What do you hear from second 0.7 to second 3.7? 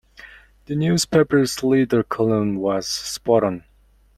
newspaper’s leader column was spot on.